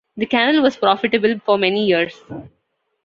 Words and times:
The 0.17 0.25
canal 0.25 0.63
was 0.63 0.77
profitable 0.77 1.37
for 1.45 1.59
many 1.59 1.85
years. 1.85 2.23